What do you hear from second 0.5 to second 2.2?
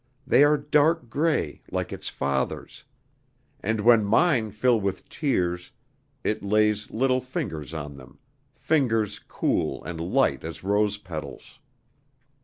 dark gray, like its